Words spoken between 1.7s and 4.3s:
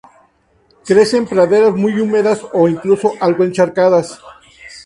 muy húmedas o incluso algo encharcadas.